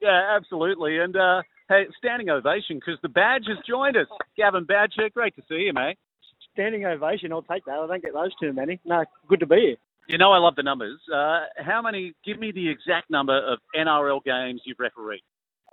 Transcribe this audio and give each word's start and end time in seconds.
Yeah, 0.00 0.36
absolutely. 0.36 0.98
And 0.98 1.16
uh, 1.16 1.42
hey, 1.68 1.84
standing 1.98 2.30
ovation 2.30 2.76
because 2.78 2.98
the 3.02 3.08
badge 3.08 3.44
has 3.48 3.58
joined 3.68 3.96
us. 3.96 4.06
Gavin 4.36 4.64
Badger, 4.64 5.08
great 5.12 5.34
to 5.36 5.42
see 5.48 5.66
you, 5.66 5.72
mate. 5.72 5.98
Standing 6.52 6.84
ovation, 6.84 7.32
I'll 7.32 7.42
take 7.42 7.64
that. 7.66 7.78
I 7.78 7.86
don't 7.86 8.02
get 8.02 8.14
those 8.14 8.34
too 8.40 8.52
many. 8.52 8.80
No, 8.84 9.04
good 9.28 9.40
to 9.40 9.46
be 9.46 9.56
here. 9.56 9.76
You 10.08 10.18
know 10.18 10.32
I 10.32 10.38
love 10.38 10.54
the 10.56 10.62
numbers. 10.62 11.00
Uh, 11.12 11.40
how 11.58 11.82
many? 11.82 12.14
Give 12.24 12.38
me 12.38 12.52
the 12.52 12.68
exact 12.68 13.10
number 13.10 13.36
of 13.36 13.58
NRL 13.74 14.22
games 14.24 14.62
you've 14.64 14.78
refereed. 14.78 15.22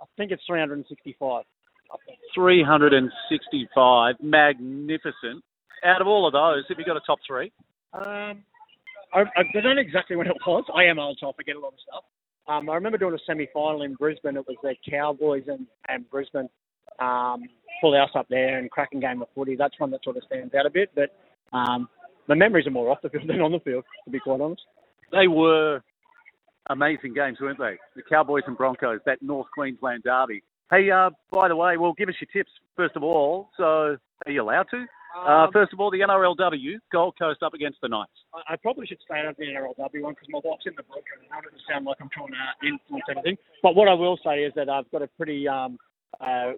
I 0.00 0.06
think 0.16 0.32
it's 0.32 0.42
365. 0.46 1.44
365. 2.34 4.14
Magnificent. 4.20 5.44
Out 5.84 6.00
of 6.00 6.06
all 6.06 6.26
of 6.26 6.32
those, 6.32 6.64
have 6.68 6.78
you 6.78 6.84
got 6.84 6.96
a 6.96 7.00
top 7.06 7.18
three? 7.26 7.52
Um, 7.92 8.42
I, 9.12 9.20
I 9.36 9.42
don't 9.52 9.76
know 9.76 9.80
exactly 9.80 10.16
when 10.16 10.26
it 10.26 10.36
was. 10.46 10.64
I 10.74 10.84
am 10.84 10.98
old, 10.98 11.18
so 11.20 11.28
I 11.28 11.32
forget 11.36 11.56
a 11.56 11.60
lot 11.60 11.74
of 11.74 11.78
stuff. 11.86 12.04
Um, 12.46 12.68
I 12.68 12.74
remember 12.74 12.98
doing 12.98 13.14
a 13.14 13.18
semi-final 13.26 13.82
in 13.82 13.94
Brisbane. 13.94 14.36
It 14.36 14.46
was 14.46 14.56
the 14.62 14.74
Cowboys 14.88 15.44
and, 15.46 15.66
and 15.88 16.08
Brisbane. 16.10 16.48
Um, 17.00 17.44
full 17.80 17.96
house 17.96 18.10
up 18.14 18.26
there 18.28 18.58
and 18.58 18.70
cracking 18.70 19.00
game 19.00 19.22
of 19.22 19.28
footy. 19.34 19.56
That's 19.56 19.78
one 19.78 19.90
that 19.90 20.04
sort 20.04 20.16
of 20.16 20.22
stands 20.24 20.54
out 20.54 20.66
a 20.66 20.70
bit. 20.70 20.90
But 20.94 21.10
um, 21.56 21.88
the 22.28 22.36
memories 22.36 22.66
are 22.66 22.70
more 22.70 22.90
off 22.90 23.02
the 23.02 23.08
field 23.08 23.24
than 23.28 23.40
on 23.40 23.52
the 23.52 23.60
field, 23.60 23.84
to 24.04 24.10
be 24.10 24.20
quite 24.20 24.40
honest. 24.40 24.62
They 25.12 25.28
were 25.28 25.80
amazing 26.70 27.14
games, 27.14 27.38
weren't 27.40 27.58
they? 27.58 27.78
The 27.96 28.02
Cowboys 28.08 28.42
and 28.46 28.56
Broncos, 28.56 29.00
that 29.06 29.22
North 29.22 29.46
Queensland 29.54 30.02
derby. 30.02 30.42
Hey, 30.70 30.90
uh, 30.90 31.10
by 31.30 31.48
the 31.48 31.56
way, 31.56 31.76
well, 31.76 31.92
give 31.96 32.08
us 32.08 32.14
your 32.20 32.28
tips 32.32 32.50
first 32.76 32.96
of 32.96 33.02
all. 33.02 33.50
So, 33.56 33.96
are 34.26 34.30
you 34.30 34.42
allowed 34.42 34.66
to? 34.70 34.86
Uh, 35.14 35.44
Um, 35.44 35.52
first 35.52 35.72
of 35.72 35.80
all, 35.80 35.90
the 35.90 36.00
NRLW, 36.00 36.78
Gold 36.92 37.14
Coast 37.18 37.42
up 37.42 37.54
against 37.54 37.80
the 37.80 37.88
Knights. 37.88 38.12
I, 38.34 38.54
I 38.54 38.56
probably 38.56 38.86
should 38.86 38.98
stay 39.04 39.20
out 39.20 39.26
of 39.26 39.36
the 39.36 39.44
NRLW 39.44 40.02
one 40.02 40.14
because 40.14 40.28
my 40.28 40.40
wife's 40.44 40.64
in 40.66 40.74
the 40.76 40.82
book 40.82 41.04
and 41.14 41.26
I 41.30 41.36
don't 41.36 41.44
want 41.44 41.46
it 41.46 41.58
to 41.58 41.64
sound 41.72 41.84
like 41.86 41.98
I'm 42.00 42.08
trying 42.12 42.28
to 42.28 42.66
influence 42.66 43.04
anything. 43.10 43.36
But 43.62 43.74
what 43.76 43.88
I 43.88 43.94
will 43.94 44.18
say 44.24 44.42
is 44.44 44.52
that 44.56 44.68
I've 44.68 44.90
got 44.90 45.02
a 45.02 45.06
pretty 45.06 45.46
um, 45.46 45.78
uh, 46.20 46.52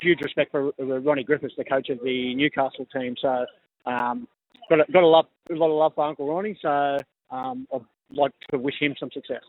huge 0.00 0.20
respect 0.20 0.50
for 0.50 0.72
uh, 0.80 1.00
Ronnie 1.00 1.24
Griffiths, 1.24 1.54
the 1.56 1.64
coach 1.64 1.88
of 1.88 1.98
the 2.02 2.34
Newcastle 2.34 2.86
team. 2.92 3.14
So 3.20 3.46
um, 3.86 4.28
got 4.68 4.80
a, 4.80 4.92
got 4.92 5.02
a 5.02 5.06
love, 5.06 5.26
a 5.50 5.54
lot 5.54 5.70
of 5.70 5.76
love 5.78 5.92
for 5.94 6.04
Uncle 6.06 6.28
Ronnie. 6.28 6.58
So 6.60 6.98
um, 7.30 7.66
I'd 7.74 7.80
like 8.10 8.32
to 8.50 8.58
wish 8.58 8.74
him 8.80 8.94
some 8.98 9.10
success. 9.12 9.42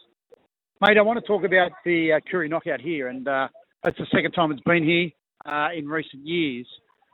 Mate, 0.81 0.97
I 0.97 1.01
want 1.01 1.19
to 1.19 1.27
talk 1.27 1.43
about 1.43 1.71
the 1.83 2.13
uh, 2.13 2.19
Koori 2.31 2.49
knockout 2.49 2.79
here, 2.79 3.09
and 3.09 3.27
uh, 3.27 3.49
it's 3.85 3.97
the 3.97 4.07
second 4.13 4.31
time 4.31 4.51
it's 4.51 4.61
been 4.61 4.83
here 4.83 5.09
uh, 5.45 5.69
in 5.75 5.89
recent 5.89 6.25
years. 6.25 6.65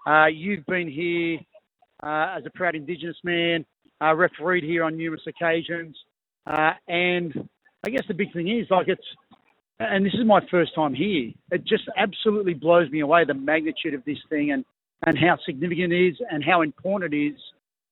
Uh, 0.06 0.28
you've 0.28 0.66
been 0.66 0.88
here 0.88 1.39
uh, 2.03 2.38
as 2.38 2.45
a 2.45 2.50
proud 2.52 2.75
Indigenous 2.75 3.17
man, 3.23 3.66
uh, 4.02 4.14
refereed 4.14 4.64
here 4.64 4.84
on 4.84 4.98
numerous 4.98 5.23
occasions, 5.28 5.95
uh, 6.45 6.72
and 6.88 7.50
I 7.86 7.89
guess 7.89 8.03
the 8.08 8.14
big 8.14 8.31
thing 8.33 8.48
is 8.48 8.67
like 8.70 8.88
it's, 8.88 9.02
and 9.80 10.06
this 10.06 10.14
is 10.14 10.26
my 10.26 10.42
first 10.52 10.76
time 10.76 10.94
here. 10.94 11.31
It 11.52 11.66
just 11.66 11.83
absolutely 11.98 12.53
blows 12.53 12.89
me 12.92 13.00
away 13.00 13.26
the 13.26 13.33
magnitude 13.33 13.94
of 13.94 14.03
this 14.06 14.17
thing 14.30 14.52
and 14.52 14.64
and 15.06 15.17
how 15.17 15.38
significant 15.45 15.92
it 15.94 16.08
is 16.09 16.17
and 16.31 16.44
how 16.44 16.61
important 16.61 17.14
it 17.14 17.17
is 17.17 17.39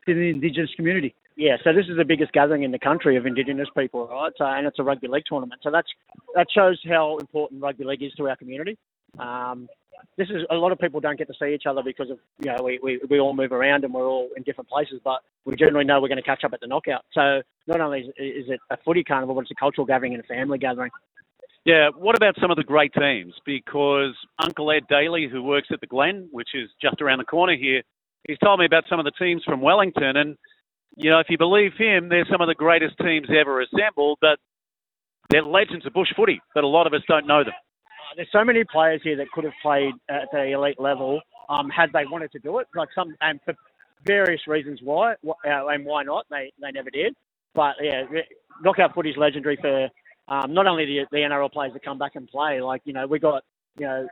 to 0.08 0.14
the 0.14 0.30
Indigenous 0.30 0.72
community. 0.76 1.14
Yeah, 1.36 1.58
so 1.64 1.74
this 1.74 1.86
is 1.90 1.98
the 1.98 2.06
biggest 2.06 2.32
gathering 2.32 2.64
in 2.64 2.72
the 2.72 2.80
country 2.80 3.18
of 3.18 3.26
Indigenous 3.26 3.68
people, 3.76 4.08
right? 4.08 4.32
So, 4.38 4.46
and 4.46 4.68
it's 4.68 4.78
a 4.80 4.84
rugby 4.84 5.08
league 5.08 5.24
tournament. 5.28 5.62
So 5.64 5.72
that's 5.72 5.88
that 6.36 6.48
shows 6.54 6.80
how 6.88 7.18
important 7.18 7.62
rugby 7.62 7.86
league 7.86 8.04
is 8.04 8.14
to 8.14 8.30
our 8.30 8.36
community. 8.36 8.78
Um, 9.18 9.68
this 10.18 10.30
is 10.30 10.44
a 10.50 10.56
lot 10.56 10.72
of 10.72 10.80
people 10.80 11.00
don't 11.00 11.18
get 11.18 11.28
to 11.28 11.34
see 11.40 11.54
each 11.54 11.66
other 11.68 11.82
because 11.84 12.10
of 12.10 12.20
you 12.40 12.52
know 12.52 12.64
we, 12.64 12.80
we, 12.84 13.00
we 13.10 13.20
all 13.20 13.34
move 13.34 13.52
around 13.52 13.84
and 13.84 13.94
we're 13.94 14.08
all 14.08 14.30
in 14.38 14.44
different 14.44 14.70
places, 14.70 15.00
but 15.04 15.22
we 15.46 15.56
generally 15.56 15.86
know 15.86 16.02
we're 16.02 16.08
going 16.08 16.18
to 16.18 16.24
catch 16.24 16.44
up 16.44 16.54
at 16.54 16.62
the 16.62 16.68
knockout. 16.68 17.04
So 17.14 17.42
not 17.68 17.82
only 17.82 18.02
is, 18.02 18.08
is 18.18 18.50
it 18.50 18.60
a 18.70 18.78
footy 18.86 19.04
carnival, 19.04 19.36
but 19.36 19.42
it's 19.42 19.52
a 19.52 19.56
cultural 19.56 19.86
gathering 19.86 20.14
and 20.14 20.24
a 20.24 20.28
family 20.28 20.58
gathering. 20.58 20.92
Yeah, 21.66 21.90
what 21.98 22.16
about 22.18 22.36
some 22.42 22.52
of 22.52 22.58
the 22.58 22.64
great 22.64 22.94
teams? 22.94 23.34
Because 23.46 24.14
Uncle 24.44 24.70
Ed 24.70 24.84
Daly, 24.90 25.30
who 25.32 25.42
works 25.42 25.70
at 25.72 25.80
the 25.80 25.88
Glen, 25.88 26.28
which 26.32 26.50
is 26.54 26.70
just 26.82 27.02
around 27.02 27.20
the 27.20 27.26
corner 27.26 27.56
here, 27.56 27.84
he's 28.28 28.38
told 28.40 28.60
me 28.60 28.66
about 28.66 28.84
some 28.90 29.00
of 29.00 29.06
the 29.06 29.12
teams 29.12 29.44
from 29.46 29.62
Wellington. 29.62 30.18
And, 30.18 30.38
you 30.98 31.10
know, 31.10 31.20
if 31.20 31.28
you 31.30 31.38
believe 31.38 31.72
him, 31.78 32.10
they're 32.10 32.28
some 32.30 32.42
of 32.42 32.48
the 32.50 32.56
greatest 32.56 32.96
teams 32.98 33.28
ever 33.30 33.62
assembled, 33.62 34.18
but 34.20 34.40
they're 35.30 35.44
legends 35.44 35.86
of 35.86 35.94
bush 35.94 36.10
footy, 36.18 36.42
but 36.54 36.66
a 36.66 36.68
lot 36.68 36.86
of 36.86 36.94
us 36.94 37.02
don't 37.08 37.28
know 37.28 37.46
them. 37.46 37.54
There's 38.16 38.32
so 38.32 38.44
many 38.44 38.64
players 38.64 39.02
here 39.04 39.18
that 39.18 39.32
could 39.32 39.44
have 39.44 39.54
played 39.62 39.94
at 40.10 40.30
the 40.32 40.52
elite 40.52 40.80
level 40.80 41.22
um, 41.50 41.70
had 41.70 41.92
they 41.94 42.06
wanted 42.06 42.32
to 42.34 42.40
do 42.40 42.60
it. 42.60 42.68
Like 42.76 42.90
some, 42.96 43.16
and 43.22 43.40
for 43.46 43.54
various 44.06 44.42
reasons 44.48 44.80
why, 44.84 45.14
uh, 45.14 45.68
and 45.68 45.86
why 45.86 46.04
not, 46.04 46.26
they 46.30 46.52
they 46.62 46.72
never 46.72 46.90
did. 46.90 47.16
But 47.54 47.76
yeah, 47.82 48.04
knockout 48.64 48.94
footy 48.94 49.12
is 49.12 49.18
legendary 49.18 49.58
for 49.58 49.90
um, 50.28 50.54
not 50.54 50.68
only 50.68 50.86
the 50.86 51.06
the 51.12 51.18
NRL 51.18 51.52
players 51.52 51.74
that 51.74 51.84
come 51.84 51.98
back 51.98 52.16
and 52.16 52.28
play. 52.28 52.62
Like 52.62 52.82
you 52.86 52.94
know, 52.94 53.08
we 53.08 53.20
got 53.20 53.44
you 53.78 53.86
know 53.86 54.08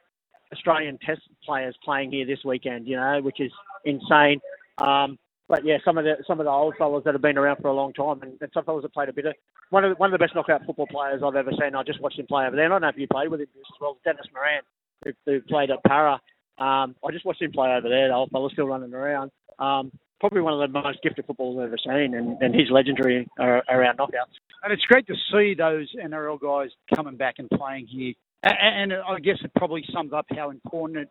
Australian 0.53 0.97
Test 1.06 1.22
players 1.45 1.75
playing 1.83 2.12
here 2.12 2.25
this 2.25 2.44
weekend. 2.45 2.88
You 2.88 2.97
know, 2.97 3.22
which 3.22 3.39
is 3.39 3.51
insane. 3.85 4.39
Um, 4.78 5.18
but 5.51 5.66
yeah, 5.66 5.78
some 5.84 5.97
of 5.97 6.06
the 6.06 6.16
some 6.25 6.39
of 6.39 6.45
the 6.45 6.50
old 6.50 6.75
fellas 6.78 7.03
that 7.03 7.13
have 7.13 7.22
been 7.22 7.38
around 7.38 7.57
for 7.62 7.67
a 7.67 7.73
long 7.73 7.91
time, 7.91 8.22
and, 8.22 8.38
and 8.39 8.50
some 8.53 8.63
fellas 8.63 8.84
that 8.84 8.94
played 8.94 9.09
a 9.09 9.13
bit 9.13 9.25
of 9.25 9.34
one 9.69 9.84
of 9.84 9.91
the, 9.91 9.95
one 9.97 10.12
of 10.12 10.17
the 10.17 10.23
best 10.23 10.34
knockout 10.34 10.66
football 10.66 10.88
players 10.88 11.22
I've 11.23 11.35
ever 11.35 11.51
seen. 11.59 11.75
I 11.75 11.84
just 11.84 12.01
watched 12.01 12.17
him 12.17 12.25
play 12.25 12.45
over 12.47 12.56
there. 12.56 12.63
And 12.66 12.73
I 12.73 12.75
don't 12.75 12.81
know 12.84 12.88
if 12.88 12.97
you 12.97 13.07
played 13.12 13.28
with 13.29 13.41
him 13.41 13.47
as 13.53 13.78
well, 13.81 13.97
Dennis 14.06 14.25
Moran, 14.34 14.62
who, 15.03 15.12
who 15.25 15.41
played 15.41 15.69
at 15.69 15.84
Parra. 15.84 16.13
Um, 16.57 16.95
I 17.06 17.12
just 17.12 17.25
watched 17.25 17.41
him 17.41 17.51
play 17.51 17.69
over 17.75 17.89
there. 17.89 18.07
The 18.07 18.13
old 18.13 18.31
fella's 18.31 18.53
still 18.53 18.66
running 18.67 18.94
around. 18.94 19.31
Um, 19.59 19.91
probably 20.22 20.39
one 20.41 20.53
of 20.53 20.72
the 20.72 20.81
most 20.81 21.00
gifted 21.03 21.25
footballers 21.25 21.57
I've 21.59 21.68
ever 21.68 22.00
seen, 22.00 22.13
and, 22.16 22.41
and 22.41 22.56
he's 22.56 22.72
legendary 22.72 23.28
uh, 23.39 23.59
around 23.69 23.97
knockouts. 23.97 24.39
And 24.63 24.72
it's 24.72 24.83
great 24.83 25.06
to 25.07 25.16
see 25.33 25.53
those 25.53 25.91
NRL 26.01 26.39
guys 26.39 26.69
coming 26.95 27.18
back 27.18 27.35
and 27.39 27.50
playing 27.50 27.88
here. 27.88 28.13
A- 28.45 28.53
And 28.63 28.94
I 28.94 29.19
guess 29.19 29.38
it 29.44 29.51
probably 29.57 29.83
sums 29.91 30.13
up 30.13 30.28
how 30.33 30.50
important 30.50 31.09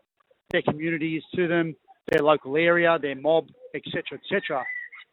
their 0.50 0.62
community 0.62 1.16
is 1.16 1.24
to 1.34 1.46
them, 1.48 1.74
their 2.08 2.22
local 2.22 2.56
area, 2.56 2.98
their 3.00 3.14
mob, 3.14 3.48
etc., 3.74 4.18
etc. 4.22 4.64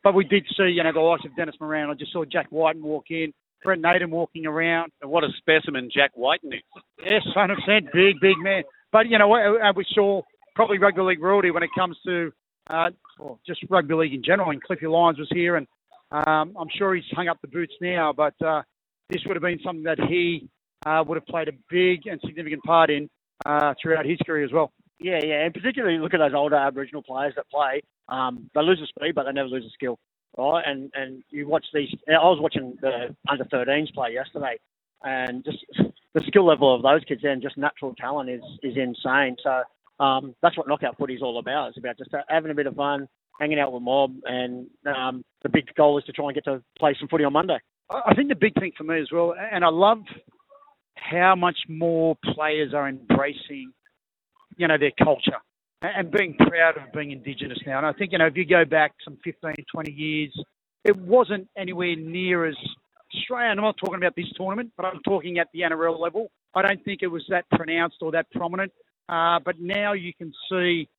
But 0.03 0.13
we 0.13 0.23
did 0.23 0.45
see, 0.55 0.69
you 0.69 0.83
know, 0.83 0.93
the 0.93 0.99
likes 0.99 1.25
of 1.25 1.35
Dennis 1.35 1.55
Moran. 1.59 1.89
I 1.89 1.93
just 1.93 2.13
saw 2.13 2.23
Jack 2.25 2.47
Wighton 2.51 2.83
walk 2.83 3.05
in, 3.09 3.33
Brent 3.63 3.81
Naden 3.81 4.11
walking 4.11 4.45
around. 4.45 4.91
And 5.01 5.11
what 5.11 5.23
a 5.23 5.29
specimen 5.37 5.89
Jack 5.93 6.11
Wighton 6.15 6.53
is. 6.53 6.61
Yes, 7.03 7.23
100%, 7.35 7.91
big, 7.93 8.19
big 8.21 8.37
man. 8.39 8.63
But, 8.91 9.07
you 9.07 9.17
know, 9.17 9.27
we, 9.27 9.39
uh, 9.41 9.73
we 9.75 9.85
saw 9.93 10.21
probably 10.55 10.77
rugby 10.77 11.01
league 11.01 11.21
royalty 11.21 11.51
when 11.51 11.63
it 11.63 11.69
comes 11.77 11.97
to 12.05 12.31
uh, 12.69 12.89
well, 13.19 13.39
just 13.45 13.61
rugby 13.69 13.95
league 13.95 14.13
in 14.13 14.23
general. 14.23 14.51
And 14.51 14.61
Cliffy 14.61 14.87
Lyons 14.87 15.19
was 15.19 15.29
here, 15.31 15.55
and 15.55 15.67
um, 16.11 16.55
I'm 16.59 16.69
sure 16.77 16.95
he's 16.95 17.03
hung 17.11 17.27
up 17.27 17.39
the 17.41 17.47
boots 17.47 17.73
now, 17.81 18.13
but 18.13 18.33
uh, 18.45 18.61
this 19.09 19.21
would 19.25 19.35
have 19.35 19.43
been 19.43 19.59
something 19.63 19.83
that 19.83 19.99
he 20.07 20.49
uh, 20.85 21.03
would 21.05 21.15
have 21.15 21.25
played 21.25 21.47
a 21.47 21.53
big 21.69 22.07
and 22.07 22.19
significant 22.25 22.63
part 22.63 22.89
in 22.89 23.09
uh, 23.45 23.73
throughout 23.81 24.05
his 24.05 24.17
career 24.25 24.45
as 24.45 24.51
well. 24.51 24.71
Yeah, 24.99 25.19
yeah, 25.23 25.45
and 25.45 25.53
particularly 25.53 25.99
look 25.99 26.13
at 26.13 26.19
those 26.19 26.33
older 26.33 26.55
Aboriginal 26.55 27.03
players 27.03 27.33
that 27.35 27.49
play. 27.49 27.81
Um, 28.09 28.49
they 28.55 28.61
lose 28.61 28.79
the 28.79 28.87
speed, 28.87 29.13
but 29.15 29.25
they 29.25 29.31
never 29.31 29.49
lose 29.49 29.63
the 29.63 29.69
skill, 29.73 29.99
right? 30.37 30.63
And 30.65 30.91
and 30.95 31.23
you 31.29 31.47
watch 31.47 31.65
these. 31.73 31.89
I 32.07 32.13
was 32.13 32.39
watching 32.41 32.77
the 32.81 33.15
under 33.29 33.43
13s 33.45 33.93
play 33.93 34.13
yesterday, 34.13 34.57
and 35.03 35.43
just 35.45 35.59
the 36.13 36.21
skill 36.27 36.45
level 36.45 36.73
of 36.73 36.81
those 36.81 37.03
kids 37.07 37.21
and 37.23 37.41
just 37.41 37.57
natural 37.57 37.93
talent 37.95 38.29
is 38.29 38.41
is 38.63 38.75
insane. 38.75 39.35
So 39.43 39.63
um, 40.03 40.35
that's 40.41 40.57
what 40.57 40.67
knockout 40.67 40.97
footy 40.97 41.13
is 41.13 41.21
all 41.21 41.39
about. 41.39 41.69
It's 41.69 41.77
about 41.77 41.97
just 41.97 42.11
having 42.27 42.51
a 42.51 42.55
bit 42.55 42.67
of 42.67 42.75
fun, 42.75 43.07
hanging 43.39 43.59
out 43.59 43.73
with 43.73 43.83
mob, 43.83 44.15
and 44.25 44.67
um, 44.85 45.23
the 45.43 45.49
big 45.49 45.73
goal 45.75 45.97
is 45.97 46.05
to 46.05 46.11
try 46.11 46.25
and 46.25 46.35
get 46.35 46.45
to 46.45 46.63
play 46.79 46.95
some 46.99 47.07
footy 47.07 47.23
on 47.23 47.33
Monday. 47.33 47.59
I 47.91 48.01
I 48.07 48.13
think 48.15 48.29
the 48.29 48.35
big 48.35 48.53
thing 48.59 48.71
for 48.77 48.83
me 48.83 48.99
as 48.99 49.09
well, 49.11 49.35
and 49.37 49.63
I 49.63 49.69
love 49.69 49.99
how 50.95 51.35
much 51.35 51.57
more 51.69 52.17
players 52.33 52.73
are 52.73 52.87
embracing, 52.89 53.71
you 54.57 54.67
know, 54.67 54.77
their 54.77 54.91
culture 55.03 55.37
and 55.81 56.11
being 56.11 56.35
proud 56.35 56.77
of 56.77 56.91
being 56.93 57.11
Indigenous 57.11 57.59
now. 57.65 57.77
And 57.77 57.85
I 57.85 57.93
think, 57.93 58.11
you 58.11 58.17
know, 58.17 58.25
if 58.25 58.35
you 58.35 58.45
go 58.45 58.65
back 58.65 58.93
some 59.03 59.17
15, 59.23 59.53
20 59.71 59.91
years, 59.91 60.33
it 60.83 60.97
wasn't 60.97 61.47
anywhere 61.55 61.95
near 61.95 62.45
as 62.45 62.55
Australia. 63.15 63.49
I'm 63.49 63.57
not 63.57 63.77
talking 63.77 63.97
about 63.97 64.15
this 64.15 64.25
tournament, 64.35 64.71
but 64.75 64.85
I'm 64.85 65.01
talking 65.03 65.37
at 65.37 65.47
the 65.53 65.61
NRL 65.61 65.99
level. 65.99 66.29
I 66.55 66.61
don't 66.61 66.83
think 66.83 67.03
it 67.03 67.07
was 67.07 67.23
that 67.29 67.45
pronounced 67.51 67.97
or 68.01 68.11
that 68.11 68.29
prominent. 68.31 68.71
Uh, 69.07 69.39
but 69.43 69.59
now 69.59 69.93
you 69.93 70.13
can 70.13 70.33
see 70.49 70.89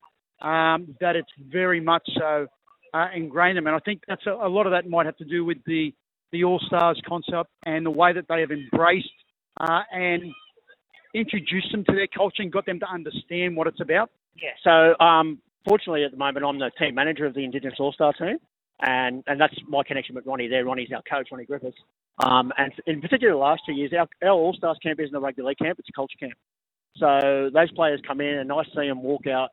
um, 0.41 0.95
that 1.01 1.15
it's 1.15 1.29
very 1.51 1.79
much 1.79 2.07
so 2.17 2.47
uh, 2.93 3.07
ingrained 3.13 3.57
in 3.57 3.63
them. 3.63 3.67
And 3.67 3.75
I 3.75 3.79
think 3.79 4.01
that's 4.07 4.25
a, 4.25 4.31
a 4.31 4.49
lot 4.49 4.65
of 4.65 4.71
that 4.71 4.89
might 4.89 5.05
have 5.05 5.17
to 5.17 5.25
do 5.25 5.45
with 5.45 5.57
the 5.65 5.93
the 6.31 6.43
All 6.43 6.59
Stars 6.67 7.01
concept 7.07 7.49
and 7.65 7.83
the 7.83 7.89
way 7.91 8.13
that 8.13 8.25
they 8.29 8.41
have 8.41 8.51
embraced 8.51 9.09
uh, 9.59 9.81
and 9.91 10.31
introduced 11.13 11.71
them 11.71 11.83
to 11.85 11.93
their 11.93 12.07
culture 12.07 12.41
and 12.41 12.51
got 12.51 12.65
them 12.65 12.79
to 12.79 12.89
understand 12.89 13.55
what 13.55 13.67
it's 13.67 13.81
about? 13.81 14.11
Yeah. 14.35 14.49
So, 14.63 15.03
um, 15.03 15.39
fortunately, 15.67 16.03
at 16.03 16.11
the 16.11 16.17
moment, 16.17 16.45
I'm 16.45 16.59
the 16.59 16.71
team 16.79 16.95
manager 16.95 17.25
of 17.25 17.33
the 17.33 17.43
Indigenous 17.43 17.79
All 17.79 17.93
Star 17.93 18.13
team, 18.13 18.37
and 18.81 19.23
and 19.27 19.39
that's 19.39 19.55
my 19.67 19.83
connection 19.83 20.15
with 20.15 20.25
Ronnie 20.25 20.47
there. 20.47 20.65
Ronnie's 20.65 20.89
our 20.93 21.01
coach, 21.01 21.29
Ronnie 21.31 21.45
Griffiths. 21.45 21.77
Um, 22.23 22.51
and 22.57 22.73
in 22.85 23.01
particular, 23.01 23.33
the 23.33 23.39
last 23.39 23.61
two 23.65 23.71
years, 23.71 23.91
our, 23.97 24.07
our 24.23 24.33
All 24.33 24.53
Stars 24.53 24.77
camp 24.83 24.99
isn't 24.99 25.15
a 25.15 25.19
rugby 25.19 25.41
league 25.41 25.57
camp; 25.57 25.79
it's 25.79 25.89
a 25.89 25.93
culture 25.93 26.17
camp. 26.19 26.33
So 26.97 27.49
those 27.53 27.71
players 27.71 28.01
come 28.05 28.21
in, 28.21 28.39
and 28.39 28.51
I 28.51 28.63
see 28.75 28.87
them 28.87 29.01
walk 29.01 29.25
out, 29.27 29.49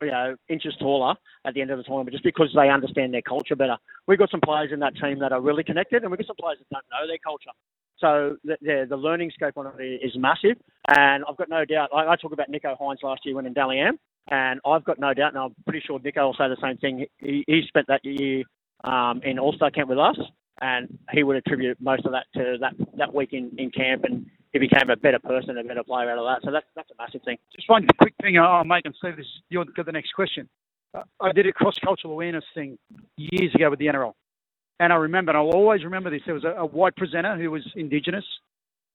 you 0.00 0.10
know, 0.10 0.36
inches 0.48 0.76
taller 0.78 1.14
at 1.44 1.54
the 1.54 1.60
end 1.60 1.70
of 1.70 1.78
the 1.78 1.84
tournament, 1.84 2.12
just 2.12 2.24
because 2.24 2.50
they 2.54 2.68
understand 2.68 3.12
their 3.12 3.22
culture 3.22 3.56
better. 3.56 3.76
We've 4.06 4.18
got 4.18 4.30
some 4.30 4.40
players 4.40 4.70
in 4.72 4.80
that 4.80 4.94
team 4.96 5.18
that 5.20 5.32
are 5.32 5.40
really 5.40 5.64
connected, 5.64 6.02
and 6.02 6.10
we've 6.10 6.18
got 6.18 6.28
some 6.28 6.36
players 6.40 6.58
that 6.58 6.68
don't 6.70 6.84
know 6.90 7.06
their 7.06 7.18
culture. 7.18 7.50
So 8.00 8.36
the, 8.44 8.56
the, 8.60 8.86
the 8.88 8.96
learning 8.96 9.32
scope 9.34 9.56
on 9.56 9.66
it 9.78 9.82
is 9.82 10.12
massive, 10.16 10.56
and 10.86 11.24
I've 11.28 11.36
got 11.36 11.48
no 11.48 11.64
doubt. 11.64 11.90
I, 11.94 12.12
I 12.12 12.16
talk 12.16 12.32
about 12.32 12.50
Nicho 12.50 12.78
Hynes 12.78 13.02
last 13.02 13.22
year 13.24 13.34
when 13.34 13.46
in 13.46 13.52
Dally 13.52 13.80
M, 13.80 13.98
and 14.30 14.60
I've 14.64 14.84
got 14.84 14.98
no 14.98 15.14
doubt, 15.14 15.34
and 15.34 15.42
I'm 15.42 15.54
pretty 15.66 15.82
sure 15.84 15.98
Nicho 15.98 16.24
will 16.24 16.34
say 16.34 16.48
the 16.48 16.56
same 16.62 16.76
thing. 16.76 17.06
He, 17.18 17.44
he 17.46 17.62
spent 17.66 17.86
that 17.88 18.04
year 18.04 18.44
um, 18.84 19.20
in 19.24 19.38
All 19.38 19.52
Star 19.52 19.70
camp 19.70 19.88
with 19.88 19.98
us, 19.98 20.16
and 20.60 20.98
he 21.12 21.22
would 21.24 21.36
attribute 21.36 21.80
most 21.80 22.04
of 22.04 22.12
that 22.12 22.26
to 22.34 22.56
that 22.60 22.74
that 22.96 23.14
week 23.14 23.32
in, 23.32 23.50
in 23.58 23.70
camp, 23.70 24.04
and 24.04 24.26
he 24.52 24.58
became 24.58 24.90
a 24.90 24.96
better 24.96 25.18
person, 25.18 25.58
a 25.58 25.64
better 25.64 25.82
player 25.82 26.10
out 26.10 26.18
of 26.18 26.24
that. 26.24 26.46
So 26.46 26.52
that's 26.52 26.66
that's 26.76 26.90
a 26.90 27.02
massive 27.02 27.22
thing. 27.22 27.38
Just 27.54 27.68
one 27.68 27.86
quick 27.98 28.14
thing 28.22 28.38
I'll 28.38 28.64
make 28.64 28.84
and 28.84 28.94
see 29.02 29.10
this. 29.10 29.26
You'll 29.50 29.64
get 29.64 29.86
the 29.86 29.92
next 29.92 30.12
question. 30.12 30.48
Uh, 30.94 31.02
I 31.20 31.32
did 31.32 31.46
a 31.46 31.52
cross 31.52 31.78
cultural 31.78 32.12
awareness 32.12 32.44
thing 32.54 32.78
years 33.16 33.54
ago 33.54 33.70
with 33.70 33.78
the 33.78 33.86
NRL. 33.86 34.14
And 34.80 34.92
I 34.92 34.96
remember, 34.96 35.32
and 35.32 35.38
I'll 35.38 35.54
always 35.54 35.82
remember 35.84 36.10
this, 36.10 36.22
there 36.24 36.34
was 36.34 36.44
a, 36.44 36.60
a 36.60 36.66
white 36.66 36.96
presenter 36.96 37.36
who 37.36 37.50
was 37.50 37.66
Indigenous, 37.74 38.24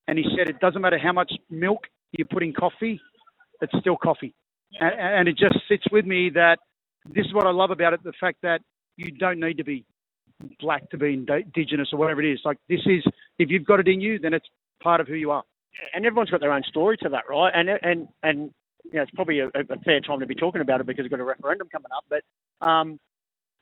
and 0.07 0.17
he 0.17 0.25
said, 0.37 0.49
it 0.49 0.59
doesn't 0.59 0.81
matter 0.81 0.97
how 0.97 1.11
much 1.11 1.31
milk 1.49 1.81
you 2.11 2.25
put 2.25 2.43
in 2.43 2.53
coffee, 2.53 3.01
it's 3.61 3.73
still 3.79 3.97
coffee. 3.97 4.33
And, 4.79 4.93
and 4.99 5.27
it 5.27 5.37
just 5.37 5.55
sits 5.67 5.83
with 5.91 6.05
me 6.05 6.29
that 6.31 6.59
this 7.05 7.25
is 7.25 7.33
what 7.33 7.45
I 7.45 7.51
love 7.51 7.71
about 7.71 7.93
it, 7.93 8.03
the 8.03 8.13
fact 8.19 8.37
that 8.43 8.61
you 8.95 9.11
don't 9.11 9.39
need 9.39 9.57
to 9.57 9.63
be 9.63 9.85
black 10.59 10.89
to 10.91 10.97
be 10.97 11.13
Indigenous 11.13 11.89
or 11.91 11.99
whatever 11.99 12.21
it 12.21 12.31
is. 12.31 12.39
Like 12.45 12.57
this 12.69 12.81
is, 12.85 13.03
if 13.39 13.49
you've 13.49 13.65
got 13.65 13.79
it 13.79 13.87
in 13.87 14.01
you, 14.01 14.19
then 14.19 14.33
it's 14.33 14.47
part 14.81 15.01
of 15.01 15.07
who 15.07 15.15
you 15.15 15.31
are. 15.31 15.43
And 15.93 16.05
everyone's 16.05 16.29
got 16.29 16.39
their 16.39 16.53
own 16.53 16.63
story 16.63 16.97
to 16.97 17.09
that, 17.09 17.23
right? 17.27 17.51
And 17.53 17.67
and 17.67 18.07
and 18.21 18.51
you 18.83 18.93
know, 18.93 19.01
it's 19.01 19.11
probably 19.11 19.39
a, 19.39 19.47
a 19.47 19.79
fair 19.83 19.99
time 20.01 20.19
to 20.19 20.27
be 20.27 20.35
talking 20.35 20.61
about 20.61 20.81
it 20.81 20.85
because 20.85 21.03
we've 21.03 21.11
got 21.11 21.19
a 21.19 21.23
referendum 21.23 21.67
coming 21.69 21.91
up. 21.95 22.05
But 22.09 22.21
um, 22.65 22.99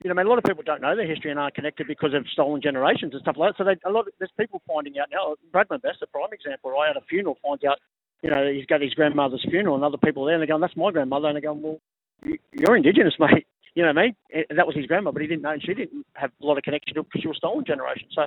you 0.03 0.09
know, 0.09 0.15
I 0.15 0.17
mean, 0.17 0.25
a 0.25 0.29
lot 0.29 0.39
of 0.39 0.43
people 0.43 0.63
don't 0.65 0.81
know 0.81 0.95
their 0.95 1.07
history 1.07 1.29
and 1.31 1.39
aren't 1.39 1.55
connected 1.55 1.87
because 1.87 2.13
of 2.13 2.25
stolen 2.31 2.61
generations 2.61 3.13
and 3.13 3.21
stuff 3.21 3.35
like 3.37 3.51
that. 3.51 3.57
So 3.57 3.63
they, 3.63 3.77
a 3.87 3.91
lot 3.91 4.07
of, 4.07 4.13
there's 4.17 4.31
people 4.39 4.61
finding 4.67 4.97
out 4.99 5.09
now. 5.11 5.35
Bradman 5.53 5.81
Best, 5.81 6.01
a 6.01 6.07
prime 6.07 6.33
example, 6.33 6.73
I 6.79 6.89
At 6.89 6.97
a 6.97 7.01
funeral, 7.01 7.37
finds 7.43 7.63
out, 7.63 7.77
you 8.23 8.29
know, 8.29 8.51
he's 8.51 8.65
got 8.65 8.81
his 8.81 8.93
grandmother's 8.93 9.45
funeral, 9.49 9.75
and 9.75 9.83
other 9.83 9.97
people 9.97 10.25
there, 10.25 10.35
and 10.35 10.41
they're 10.41 10.47
going, 10.47 10.61
"That's 10.61 10.77
my 10.77 10.91
grandmother," 10.91 11.27
and 11.27 11.35
they're 11.35 11.41
going, 11.41 11.61
"Well, 11.61 11.79
you're 12.51 12.77
Indigenous, 12.77 13.15
mate." 13.19 13.47
You 13.73 13.83
know 13.83 13.89
what 13.89 13.97
I 13.99 14.03
mean? 14.03 14.15
And 14.49 14.59
that 14.59 14.67
was 14.67 14.75
his 14.75 14.85
grandma, 14.85 15.11
but 15.11 15.21
he 15.21 15.27
didn't 15.27 15.43
know, 15.43 15.51
and 15.51 15.61
she 15.61 15.73
didn't 15.73 16.05
have 16.13 16.31
a 16.41 16.45
lot 16.45 16.57
of 16.57 16.63
connection 16.63 16.93
to 16.95 17.03
because 17.03 17.21
she 17.21 17.27
was 17.27 17.37
stolen 17.37 17.63
generation. 17.65 18.09
So 18.13 18.23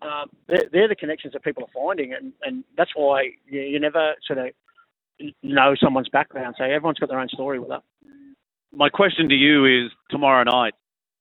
um, 0.00 0.30
they're, 0.46 0.64
they're, 0.72 0.88
the 0.88 0.96
connections 0.96 1.34
that 1.34 1.44
people 1.44 1.64
are 1.64 1.72
finding, 1.74 2.14
and, 2.14 2.32
and 2.42 2.64
that's 2.76 2.92
why 2.94 3.30
you, 3.46 3.60
you 3.60 3.80
never 3.80 4.14
sort 4.26 4.38
of 4.38 4.46
know 5.42 5.74
someone's 5.82 6.08
background. 6.08 6.54
So 6.56 6.64
everyone's 6.64 6.98
got 6.98 7.10
their 7.10 7.20
own 7.20 7.28
story 7.28 7.58
with 7.58 7.68
that. 7.68 7.82
My 8.72 8.88
question 8.88 9.28
to 9.28 9.34
you 9.34 9.66
is 9.66 9.90
tomorrow 10.10 10.44
night, 10.44 10.74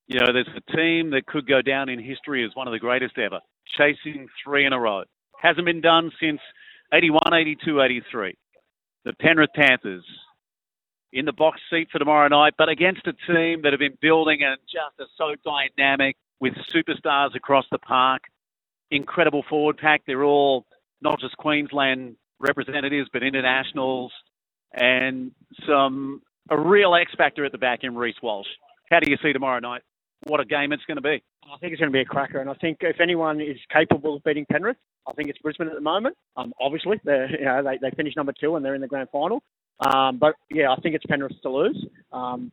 you 0.08 0.20
know, 0.20 0.32
there's 0.32 0.50
a 0.56 0.76
team 0.76 1.12
that 1.12 1.26
could 1.28 1.48
go 1.48 1.62
down 1.62 1.90
in 1.90 2.00
history 2.00 2.46
as 2.46 2.52
one 2.56 2.68
of 2.68 2.72
the 2.72 2.80
greatest 2.80 3.18
ever, 3.18 3.40
chasing 3.78 4.28
three 4.44 4.66
in 4.66 4.74
a 4.74 4.80
row. 4.80 5.04
Hasn't 5.42 5.66
been 5.66 5.82
done 5.82 6.12
since 6.20 6.40
81, 6.94 7.34
82, 7.34 7.82
83. 7.82 8.38
The 9.04 9.14
Penrith 9.14 9.50
Panthers 9.54 10.06
in 11.14 11.26
the 11.26 11.34
box 11.34 11.60
seat 11.70 11.90
for 11.92 12.00
tomorrow 12.00 12.28
night, 12.28 12.54
but 12.58 12.70
against 12.70 13.08
a 13.08 13.14
team 13.32 13.62
that 13.64 13.74
have 13.74 13.80
been 13.80 13.98
building 14.02 14.40
and 14.44 14.58
just 14.64 15.00
are 15.00 15.08
so 15.18 15.36
dynamic 15.78 16.16
with 16.40 16.54
superstars 16.74 17.36
across 17.36 17.66
the 17.72 17.80
park. 17.80 18.24
Incredible 18.92 19.44
forward 19.50 19.78
pack. 19.78 20.04
They're 20.08 20.24
all 20.24 20.66
not 21.02 21.20
just 21.20 21.36
Queensland 21.38 22.16
representatives, 22.40 23.10
but 23.12 23.24
internationals, 23.24 24.12
and 24.74 25.32
some 25.68 26.22
a 26.50 26.58
real 26.58 26.96
X 26.96 27.12
factor 27.18 27.44
at 27.44 27.52
the 27.52 27.58
back 27.58 27.80
in 27.84 27.96
Reece 27.96 28.16
Walsh. 28.24 28.48
How 28.90 29.00
do 29.00 29.12
you 29.12 29.18
see 29.22 29.34
tomorrow 29.34 29.60
night? 29.60 29.82
What 30.26 30.40
a 30.40 30.46
game 30.46 30.72
it's 30.72 30.84
going 30.86 30.98
to 30.98 31.02
be. 31.02 31.22
I 31.44 31.58
think 31.60 31.74
it's 31.74 31.80
going 31.80 31.92
to 31.92 31.96
be 31.96 32.02
a 32.02 32.06
cracker, 32.06 32.40
and 32.40 32.50
I 32.50 32.54
think 32.56 32.80
if 32.82 33.00
anyone 33.00 33.40
is 33.40 33.58
capable 33.72 34.16
of 34.16 34.24
beating 34.24 34.46
Penrith, 34.52 34.78
I 35.08 35.14
think 35.14 35.30
it's 35.30 35.40
Brisbane 35.40 35.68
at 35.68 35.76
the 35.76 35.82
moment. 35.82 36.18
Um, 36.36 36.54
obviously, 36.60 37.00
they 37.06 37.28
you 37.40 37.46
know 37.46 37.64
they 37.64 37.78
they 37.82 37.96
finished 37.96 38.18
number 38.18 38.34
two 38.40 38.56
and 38.56 38.66
they're 38.66 38.76
in 38.76 38.82
the 38.82 38.88
grand 38.88 39.10
final. 39.12 39.42
Um, 39.80 40.18
but 40.18 40.36
yeah, 40.50 40.72
I 40.72 40.76
think 40.82 40.96
it's 40.96 41.06
Penrith 41.06 41.40
to 41.44 41.50
lose. 41.50 41.86
Um, 42.12 42.52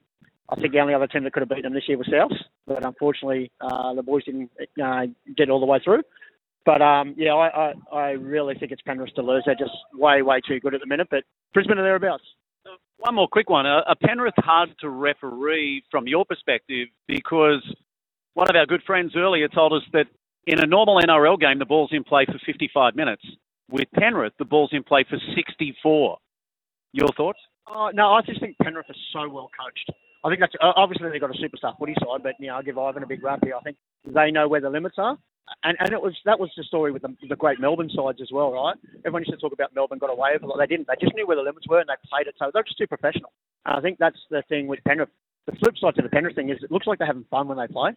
I 0.48 0.56
think 0.56 0.72
the 0.72 0.80
only 0.80 0.94
other 0.94 1.06
team 1.06 1.24
that 1.24 1.32
could 1.32 1.40
have 1.40 1.48
beaten 1.48 1.64
them 1.64 1.74
this 1.74 1.88
year 1.88 1.96
was 1.96 2.08
South, 2.10 2.36
but 2.66 2.84
unfortunately 2.84 3.50
uh, 3.60 3.94
the 3.94 4.02
boys 4.02 4.24
didn't 4.24 4.50
uh, 4.82 5.06
get 5.36 5.48
all 5.48 5.58
the 5.58 5.66
way 5.66 5.80
through. 5.82 6.02
But 6.66 6.82
um, 6.82 7.14
yeah, 7.16 7.32
I, 7.32 7.72
I, 7.92 7.96
I 7.96 8.10
really 8.10 8.54
think 8.54 8.72
it's 8.72 8.82
Penrith 8.82 9.14
to 9.14 9.22
lose. 9.22 9.42
They're 9.46 9.54
just 9.54 9.76
way 9.94 10.22
way 10.22 10.40
too 10.46 10.60
good 10.60 10.74
at 10.74 10.80
the 10.80 10.86
minute. 10.86 11.08
But 11.10 11.24
Brisbane 11.52 11.78
are 11.78 11.82
thereabouts. 11.82 12.24
One 13.04 13.16
more 13.16 13.28
quick 13.28 13.50
one. 13.50 13.66
Are 13.66 13.94
Penrith 14.00 14.32
hard 14.38 14.70
to 14.80 14.88
referee 14.88 15.84
from 15.90 16.08
your 16.08 16.24
perspective? 16.24 16.88
Because 17.06 17.62
one 18.32 18.48
of 18.48 18.56
our 18.56 18.64
good 18.64 18.80
friends 18.86 19.12
earlier 19.14 19.46
told 19.46 19.74
us 19.74 19.82
that 19.92 20.06
in 20.46 20.58
a 20.58 20.66
normal 20.66 20.98
NRL 21.02 21.38
game, 21.38 21.58
the 21.58 21.66
ball's 21.66 21.90
in 21.92 22.02
play 22.02 22.24
for 22.24 22.38
55 22.46 22.96
minutes. 22.96 23.22
With 23.70 23.88
Penrith, 23.92 24.32
the 24.38 24.46
ball's 24.46 24.70
in 24.72 24.82
play 24.84 25.04
for 25.06 25.18
64. 25.36 26.16
Your 26.92 27.08
thoughts? 27.14 27.40
Uh, 27.66 27.90
no, 27.92 28.12
I 28.14 28.22
just 28.22 28.40
think 28.40 28.56
Penrith 28.62 28.88
are 28.88 28.96
so 29.12 29.28
well 29.28 29.50
coached. 29.60 29.90
I 30.24 30.30
think 30.30 30.40
that's 30.40 30.54
uh, 30.62 30.72
obviously 30.74 31.10
they've 31.10 31.20
got 31.20 31.28
a 31.28 31.34
superstar 31.34 31.76
footy 31.78 31.94
side, 31.98 32.22
but 32.22 32.36
you 32.40 32.46
know, 32.46 32.54
I'll 32.54 32.62
give 32.62 32.78
Ivan 32.78 33.02
a 33.02 33.06
big 33.06 33.22
rap 33.22 33.40
here. 33.44 33.54
I 33.54 33.60
think 33.60 33.76
they 34.06 34.30
know 34.30 34.48
where 34.48 34.62
the 34.62 34.70
limits 34.70 34.94
are, 34.96 35.18
and 35.62 35.76
and 35.80 35.92
it 35.92 36.00
was 36.00 36.14
that 36.24 36.40
was 36.40 36.50
the 36.56 36.64
story 36.64 36.92
with 36.92 37.02
the, 37.02 37.14
the 37.28 37.36
great 37.36 37.60
Melbourne 37.60 37.90
sides 37.94 38.20
as 38.20 38.30
well, 38.32 38.52
right? 38.52 38.76
Everyone 39.04 39.22
used 39.22 39.32
to 39.32 39.36
talk 39.36 39.52
about 39.52 39.74
Melbourne 39.74 39.98
got 39.98 40.10
away 40.10 40.30
with 40.34 40.42
it. 40.42 40.58
They 40.58 40.66
didn't. 40.66 40.88
They 40.88 41.00
just 41.00 41.14
knew 41.14 41.26
where 41.26 41.36
the 41.36 41.42
limits 41.42 41.68
were 41.68 41.80
and 41.80 41.88
they 41.88 42.08
played 42.08 42.26
it. 42.26 42.34
So 42.38 42.50
they're 42.52 42.64
just 42.64 42.78
too 42.78 42.86
professional. 42.86 43.32
And 43.66 43.76
I 43.76 43.80
think 43.80 43.98
that's 43.98 44.18
the 44.30 44.42
thing 44.48 44.66
with 44.66 44.80
Penrith. 44.86 45.10
The 45.46 45.56
flip 45.60 45.76
side 45.76 45.94
to 45.96 46.02
the 46.02 46.08
Penrith 46.08 46.36
thing 46.36 46.48
is 46.48 46.58
it 46.62 46.72
looks 46.72 46.86
like 46.86 46.98
they're 46.98 47.06
having 47.06 47.26
fun 47.30 47.48
when 47.48 47.58
they 47.58 47.66
play. 47.66 47.92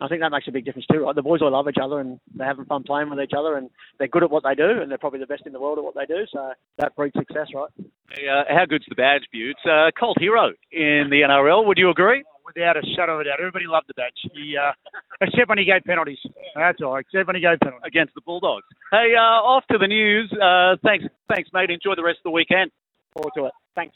I 0.00 0.06
think 0.06 0.20
that 0.20 0.30
makes 0.30 0.46
a 0.46 0.52
big 0.52 0.64
difference 0.64 0.86
too, 0.90 1.00
right? 1.00 1.14
The 1.14 1.22
boys 1.22 1.42
all 1.42 1.50
love 1.50 1.68
each 1.68 1.82
other 1.82 1.98
and 1.98 2.20
they're 2.34 2.46
having 2.46 2.66
fun 2.66 2.84
playing 2.84 3.10
with 3.10 3.18
each 3.18 3.32
other 3.36 3.56
and 3.56 3.68
they're 3.98 4.06
good 4.06 4.22
at 4.22 4.30
what 4.30 4.44
they 4.44 4.54
do 4.54 4.80
and 4.80 4.90
they're 4.90 4.98
probably 4.98 5.18
the 5.18 5.26
best 5.26 5.42
in 5.44 5.52
the 5.52 5.60
world 5.60 5.78
at 5.78 5.84
what 5.84 5.96
they 5.96 6.06
do. 6.06 6.24
So 6.32 6.52
that 6.78 6.94
breeds 6.94 7.14
success, 7.18 7.48
right? 7.52 7.70
Uh, 7.78 8.44
how 8.48 8.64
good's 8.68 8.86
the 8.88 8.94
badge, 8.94 9.22
Buttes? 9.34 9.66
Uh, 9.66 9.90
cult 9.98 10.18
hero 10.20 10.50
in 10.70 11.10
the 11.10 11.22
NRL. 11.28 11.66
Would 11.66 11.78
you 11.78 11.90
agree? 11.90 12.22
Without 12.58 12.76
a 12.76 12.82
shadow 12.96 13.14
of 13.14 13.20
a 13.20 13.24
doubt. 13.24 13.38
Everybody 13.38 13.66
loved 13.66 13.86
the 13.86 13.94
badge. 13.94 14.18
He, 14.34 14.56
uh, 14.58 14.72
except 15.20 15.48
when 15.48 15.58
he 15.58 15.64
gave 15.64 15.82
penalties. 15.86 16.18
That's 16.54 16.82
all. 16.82 16.96
Except 16.96 17.26
when 17.26 17.36
he 17.36 17.42
gave 17.42 17.58
penalties 17.60 17.86
against 17.86 18.14
the 18.14 18.20
Bulldogs. 18.22 18.66
Hey, 18.90 19.14
uh, 19.16 19.40
off 19.46 19.64
to 19.70 19.78
the 19.78 19.86
news. 19.86 20.32
Uh, 20.34 20.76
thanks, 20.82 21.06
thanks, 21.32 21.50
mate. 21.52 21.70
Enjoy 21.70 21.94
the 21.94 22.02
rest 22.02 22.18
of 22.18 22.34
the 22.34 22.34
weekend. 22.34 22.70
Forward 23.14 23.32
to 23.36 23.46
it. 23.46 23.52
Thanks. 23.74 23.94